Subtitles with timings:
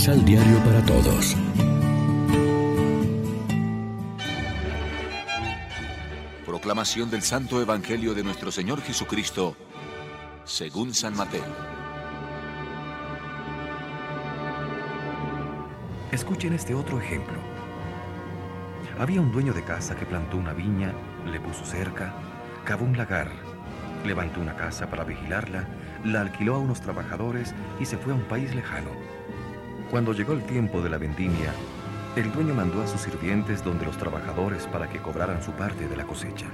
[0.00, 1.36] Misal Diario para Todos.
[6.46, 9.54] Proclamación del Santo Evangelio de nuestro Señor Jesucristo,
[10.44, 11.44] según San Mateo.
[16.10, 17.36] Escuchen este otro ejemplo.
[18.98, 20.94] Había un dueño de casa que plantó una viña,
[21.30, 22.14] le puso cerca,
[22.64, 23.30] cavó un lagar,
[24.06, 25.68] levantó una casa para vigilarla,
[26.06, 29.19] la alquiló a unos trabajadores y se fue a un país lejano.
[29.90, 31.52] Cuando llegó el tiempo de la vendimia,
[32.14, 35.96] el dueño mandó a sus sirvientes donde los trabajadores para que cobraran su parte de
[35.96, 36.46] la cosecha.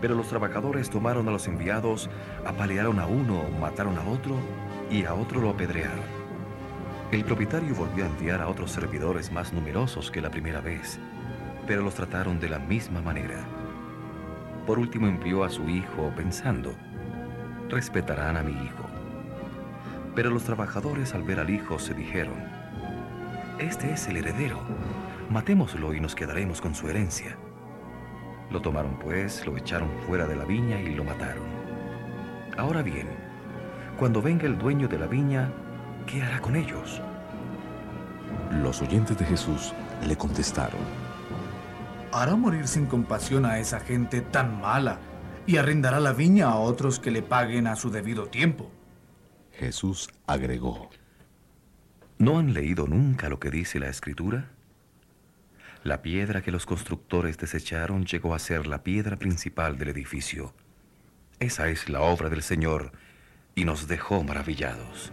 [0.00, 2.08] Pero los trabajadores tomaron a los enviados,
[2.46, 4.36] apalearon a uno, mataron a otro
[4.90, 6.00] y a otro lo apedrearon.
[7.10, 10.98] El propietario volvió a enviar a otros servidores más numerosos que la primera vez,
[11.66, 13.44] pero los trataron de la misma manera.
[14.66, 16.72] Por último envió a su hijo pensando,
[17.68, 19.01] respetarán a mi hijo.
[20.14, 22.34] Pero los trabajadores al ver al hijo se dijeron,
[23.58, 24.60] este es el heredero,
[25.30, 27.36] matémoslo y nos quedaremos con su herencia.
[28.50, 31.44] Lo tomaron pues, lo echaron fuera de la viña y lo mataron.
[32.58, 33.08] Ahora bien,
[33.98, 35.50] cuando venga el dueño de la viña,
[36.06, 37.00] ¿qué hará con ellos?
[38.62, 39.72] Los oyentes de Jesús
[40.06, 40.80] le contestaron,
[42.12, 44.98] hará morir sin compasión a esa gente tan mala
[45.46, 48.70] y arrendará la viña a otros que le paguen a su debido tiempo.
[49.54, 50.90] Jesús agregó,
[52.18, 54.50] ¿no han leído nunca lo que dice la Escritura?
[55.84, 60.54] La piedra que los constructores desecharon llegó a ser la piedra principal del edificio.
[61.40, 62.92] Esa es la obra del Señor
[63.54, 65.12] y nos dejó maravillados.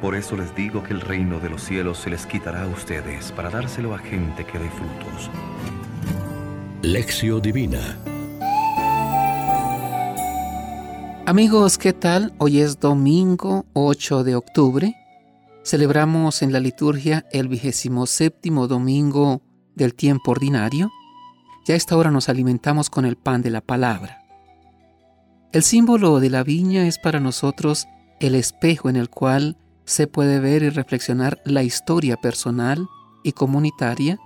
[0.00, 3.32] Por eso les digo que el reino de los cielos se les quitará a ustedes
[3.32, 5.30] para dárselo a gente que dé frutos.
[6.82, 7.96] Lección Divina
[11.26, 12.34] Amigos, ¿qué tal?
[12.36, 14.94] Hoy es domingo 8 de octubre.
[15.62, 19.40] Celebramos en la liturgia el vigésimo séptimo domingo
[19.74, 20.92] del tiempo ordinario.
[21.64, 24.22] Ya a esta hora nos alimentamos con el pan de la palabra.
[25.52, 27.86] El símbolo de la viña es para nosotros
[28.20, 29.56] el espejo en el cual
[29.86, 32.86] se puede ver y reflexionar la historia personal
[33.22, 34.18] y comunitaria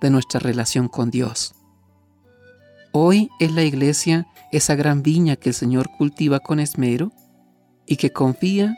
[0.00, 1.54] de nuestra relación con Dios.
[2.92, 7.12] Hoy es la iglesia esa gran viña que el Señor cultiva con esmero
[7.86, 8.76] y que confía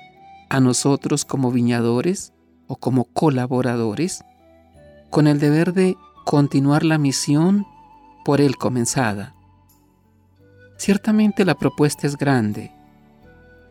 [0.49, 2.33] a nosotros como viñadores
[2.67, 4.25] o como colaboradores
[5.11, 7.67] con el deber de continuar la misión
[8.25, 9.35] por Él comenzada.
[10.77, 12.73] Ciertamente la propuesta es grande.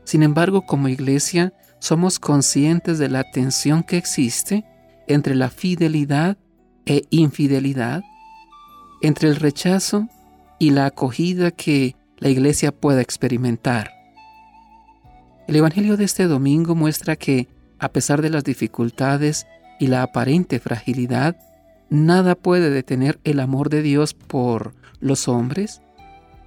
[0.03, 4.65] Sin embargo, como iglesia, somos conscientes de la tensión que existe
[5.07, 6.37] entre la fidelidad
[6.85, 8.03] e infidelidad,
[9.01, 10.07] entre el rechazo
[10.59, 13.91] y la acogida que la iglesia pueda experimentar.
[15.47, 17.47] El Evangelio de este domingo muestra que,
[17.79, 19.47] a pesar de las dificultades
[19.79, 21.37] y la aparente fragilidad,
[21.89, 25.81] nada puede detener el amor de Dios por los hombres,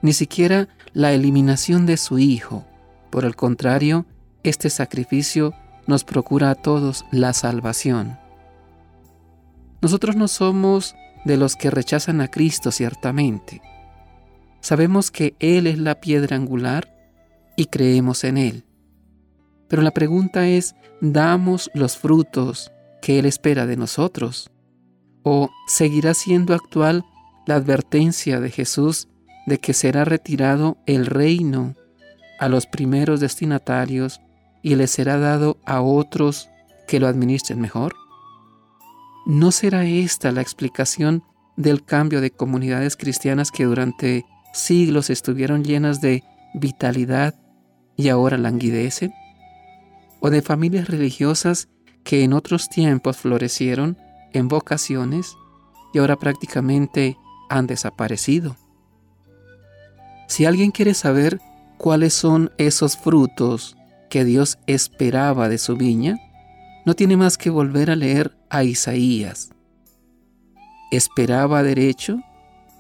[0.03, 2.65] ni siquiera la eliminación de su Hijo.
[3.11, 4.07] Por el contrario,
[4.43, 5.55] este sacrificio
[5.87, 8.19] nos procura a todos la salvación.
[9.81, 13.63] Nosotros no somos de los que rechazan a Cristo ciertamente.
[14.63, 16.97] Sabemos que Él es la piedra angular
[17.57, 18.65] y creemos en Él.
[19.69, 22.71] Pero la pregunta es, ¿damos los frutos
[23.01, 24.53] que Él espera de nosotros?
[25.25, 27.05] ¿O seguirá siendo actual
[27.45, 29.09] la advertencia de Jesús
[29.47, 31.75] de que será retirado el reino
[32.39, 34.21] a los primeros destinatarios
[34.63, 36.49] y le será dado a otros
[36.87, 37.95] que lo administren mejor?
[39.27, 41.25] ¿No será esta la explicación
[41.57, 46.23] del cambio de comunidades cristianas que durante siglos estuvieron llenas de
[46.55, 47.35] vitalidad
[47.97, 49.13] y ahora languidecen?
[50.21, 51.69] ¿O de familias religiosas
[52.05, 53.99] que en otros tiempos florecieron
[54.33, 55.37] en vocaciones
[55.93, 57.17] y ahora prácticamente
[57.49, 58.57] han desaparecido?
[60.29, 61.41] Si alguien quiere saber
[61.79, 63.77] cuáles son esos frutos
[64.09, 66.19] que Dios esperaba de su viña,
[66.85, 69.51] no tiene más que volver a leer a Isaías.
[70.91, 72.21] Esperaba derecho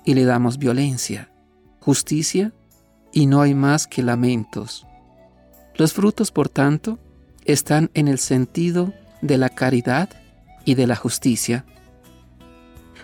[0.05, 1.32] y le damos violencia
[1.83, 2.53] justicia
[3.13, 4.87] y no hay más que lamentos.
[5.75, 6.99] Los frutos, por tanto,
[7.45, 10.09] están en el sentido de la caridad
[10.65, 11.65] y de la justicia.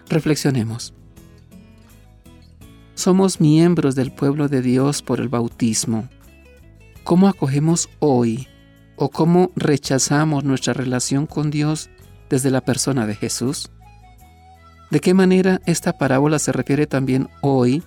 [0.08, 0.94] Reflexionemos.
[2.94, 6.08] Somos miembros del pueblo de Dios por el bautismo.
[7.02, 8.46] ¿Cómo acogemos hoy
[8.96, 11.90] o cómo rechazamos nuestra relación con Dios
[12.30, 13.70] desde la persona de Jesús?
[14.90, 17.82] ¿De qué manera esta parábola se refiere también hoy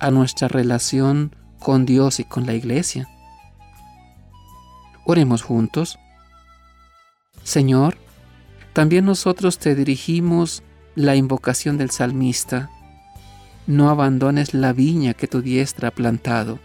[0.00, 3.08] a nuestra relación con Dios y con la iglesia.
[5.04, 5.98] Oremos juntos.
[7.42, 7.96] Señor,
[8.72, 10.62] También nosotros te dirigimos
[10.94, 12.70] la invocación del salmista.
[13.66, 16.60] No abandones la viña que tu diestra ha plantado.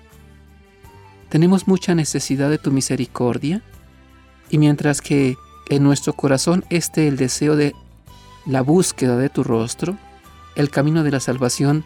[1.30, 3.64] Tenemos mucha necesidad de tu misericordia
[4.52, 5.36] y mientras que
[5.70, 7.74] en nuestro corazón esté el deseo de
[8.46, 9.98] la búsqueda de tu rostro,
[10.56, 11.86] el camino de la salvación